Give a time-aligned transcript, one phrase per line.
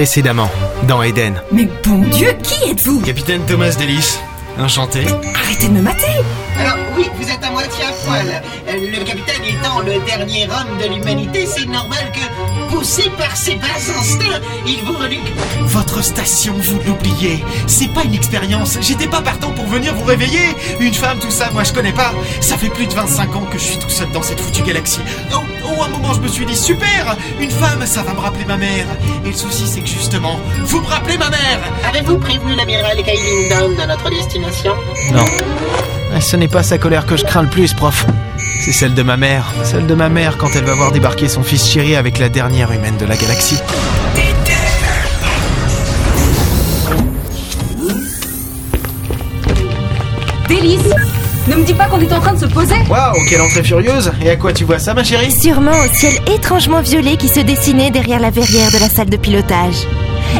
[0.00, 0.48] Précédemment,
[0.84, 1.42] dans Eden.
[1.52, 3.02] Mais bon Dieu, qui êtes-vous?
[3.02, 4.18] Capitaine Thomas Delis.
[4.58, 5.04] Enchanté.
[5.34, 6.06] Arrêtez de me mater
[6.58, 8.42] Alors oui, vous êtes à moitié à poil.
[8.68, 13.56] Euh, Le capitaine étant le dernier homme de l'humanité, c'est normal que, poussé par ses
[13.56, 13.66] bas
[13.98, 15.34] instincts, il vous reluque.
[15.64, 17.44] Votre station, vous l'oubliez.
[17.66, 18.78] C'est pas une expérience.
[18.80, 20.56] J'étais pas partant pour venir vous réveiller.
[20.80, 22.14] Une femme, tout ça, moi je connais pas.
[22.40, 25.00] Ça fait plus de 25 ans que je suis tout seul dans cette foutue galaxie.
[25.70, 28.56] Oh, un moment, je me suis dit, super Une femme, ça va me rappeler ma
[28.56, 28.86] mère.
[29.24, 33.48] Et le souci, c'est que justement, vous me rappelez ma mère Avez-vous prévenu l'amiral Kailin
[33.50, 34.72] Down de notre destination?
[35.12, 35.24] Non.
[36.20, 38.04] Ce n'est pas sa colère que je crains le plus, prof.
[38.60, 39.52] C'est celle de ma mère.
[39.62, 42.72] Celle de ma mère quand elle va voir débarquer son fils chéri avec la dernière
[42.72, 43.60] humaine de la galaxie.
[50.48, 50.92] Délice
[51.48, 54.12] Ne me dis pas qu'on est en train de se poser Waouh, quelle entrée furieuse
[54.22, 57.40] Et à quoi tu vois ça, ma chérie Sûrement au ciel étrangement violet qui se
[57.40, 59.86] dessinait derrière la verrière de la salle de pilotage.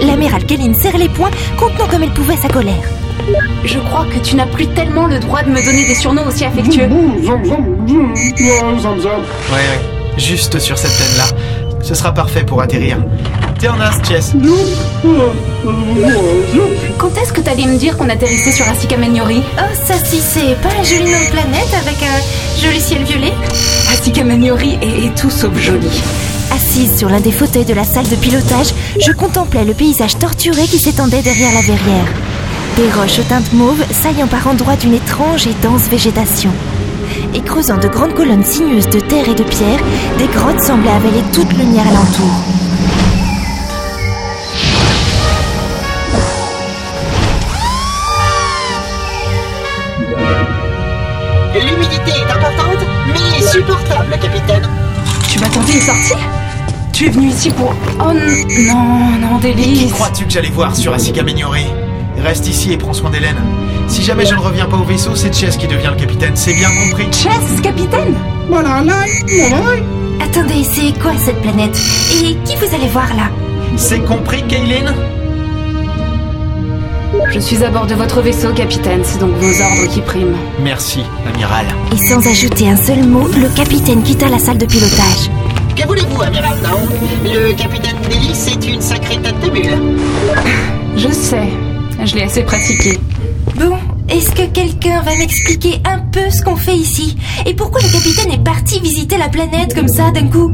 [0.00, 2.74] L'amiral Kellyn serre les poings, contenant comme elle pouvait sa colère.
[3.64, 6.44] Je crois que tu n'as plus tellement le droit de me donner des surnoms aussi
[6.44, 6.88] affectueux.
[9.50, 10.18] Ouais, ouais.
[10.18, 11.24] Juste sur cette plaine-là.
[11.82, 12.98] Ce sera parfait pour atterrir.
[14.06, 14.34] Chess.
[16.98, 20.54] Quand est-ce que t'allais me dire qu'on atterrissait sur Asika Magnori Oh, ça si, c'est
[20.60, 23.32] pas un joli nom de planète avec un joli ciel violet
[23.90, 25.88] Asika Magnori est, est tout sauf joli.
[26.54, 30.64] Assise sur l'un des fauteuils de la salle de pilotage, je contemplais le paysage torturé
[30.64, 32.06] qui s'étendait derrière la verrière.
[32.76, 36.50] Des roches aux teintes mauves saillant par endroits d'une étrange et dense végétation.
[37.32, 39.80] Et creusant de grandes colonnes sinueuses de terre et de pierre,
[40.18, 42.63] des grottes semblaient avaler toute lumière alentour.
[53.54, 54.68] Mais supportable, capitaine.
[55.28, 56.14] Tu vas tenter une sortie
[56.92, 57.74] Tu es venu ici pour...
[58.00, 61.66] Oh non, non, Qui Délice crois-tu que j'allais voir sur Asika Menyori
[62.22, 63.36] Reste ici et prends soin d'Hélène.
[63.88, 66.54] Si jamais je ne reviens pas au vaisseau, c'est Chess qui devient le capitaine, c'est
[66.54, 67.06] bien compris.
[67.12, 68.14] Chess, capitaine
[70.22, 71.76] Attendez, c'est quoi cette planète?
[72.14, 73.30] Et qui vous allez voir là?
[73.76, 74.94] C'est compris, Kaylin?
[77.30, 80.36] Je suis à bord de votre vaisseau, capitaine, c'est donc vos ordres qui priment.
[80.62, 81.66] Merci, amiral.
[81.92, 85.30] Et sans ajouter un seul mot, le capitaine quitta la salle de pilotage.
[85.76, 86.88] Que voulez-vous, amiral Down
[87.24, 89.98] Le capitaine Delis est une sacrée tête de mule.
[90.96, 91.48] Je sais,
[92.04, 92.98] je l'ai assez pratiqué.
[93.56, 93.76] Bon,
[94.08, 97.16] est-ce que quelqu'un va m'expliquer un peu ce qu'on fait ici?
[97.46, 100.52] Et pourquoi le capitaine est parti visiter la planète comme ça d'un coup?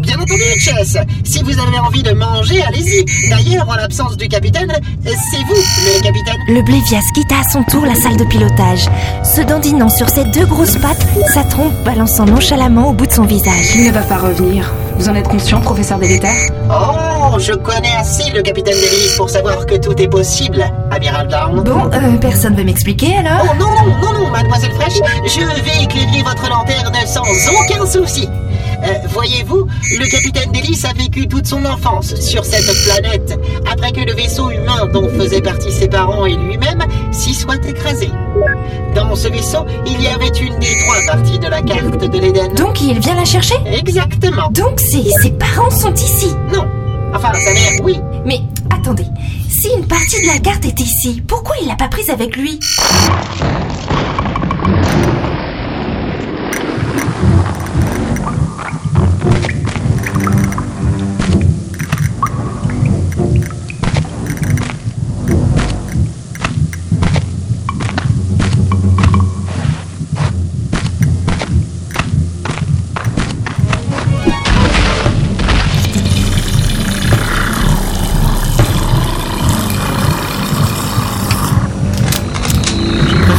[0.00, 0.96] Bien entendu, Chess.
[1.24, 3.04] Si vous avez envie de manger, allez-y.
[3.28, 4.72] D'ailleurs, en l'absence du capitaine,
[5.04, 6.38] c'est vous, le capitaine.
[6.48, 8.88] Le Blévias quitta à son tour la salle de pilotage,
[9.22, 13.24] se dandinant sur ses deux grosses pattes, sa trompe balançant nonchalamment au bout de son
[13.24, 13.74] visage.
[13.76, 14.72] Il ne va pas revenir.
[14.96, 19.66] Vous en êtes conscient, professeur Délétère Oh, je connais assez le capitaine Delis pour savoir
[19.66, 21.62] que tout est possible, amiral Down.
[21.62, 25.84] Bon, euh, personne veut m'expliquer alors Oh non, non, non, non, mademoiselle Fraîche, je vais
[25.84, 28.28] éclairer votre lanterne sans aucun souci.
[28.84, 29.66] Euh, Voyez-vous,
[29.98, 33.38] le capitaine Delis a vécu toute son enfance sur cette planète,
[33.70, 38.10] après que le vaisseau humain dont faisaient partie ses parents et lui-même s'y soit écrasé.
[38.94, 42.52] Dans ce vaisseau, il y avait une des trois parties de la carte de l'Éden.
[42.54, 43.54] Donc il vient la chercher?
[43.66, 44.50] Exactement.
[44.50, 46.34] Donc ses, ses parents sont ici?
[46.52, 46.66] Non.
[47.14, 47.98] Enfin, sa mère, oui.
[48.26, 48.40] Mais
[48.70, 49.06] attendez,
[49.48, 52.58] si une partie de la carte est ici, pourquoi il l'a pas prise avec lui?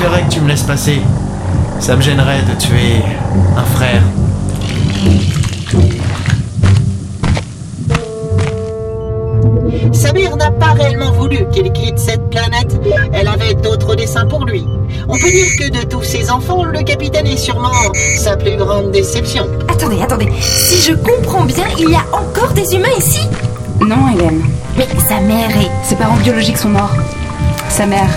[0.00, 1.02] Préférerais que tu me laisses passer.
[1.78, 3.02] Ça me gênerait de tuer
[3.54, 4.02] un frère.
[9.92, 12.80] Sa mère n'a pas réellement voulu qu'il quitte cette planète.
[13.12, 14.64] Elle avait d'autres desseins pour lui.
[15.06, 17.68] On peut dire que de tous ses enfants, le capitaine est sûrement
[18.16, 19.46] sa plus grande déception.
[19.68, 23.20] Attendez, attendez, si je comprends bien, il y a encore des humains ici?
[23.86, 24.42] Non, Hélène.
[24.78, 25.86] Mais sa mère est...
[25.86, 26.96] Ses parents biologiques sont morts.
[27.68, 28.08] Sa mère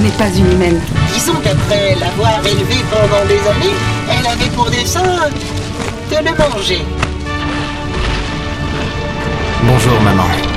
[0.00, 0.80] n'est pas une humaine.
[1.12, 3.74] Disons qu'après l'avoir élevé pendant des années,
[4.10, 5.30] elle avait pour dessein
[6.10, 6.82] de le manger.
[9.62, 10.47] Bonjour, maman.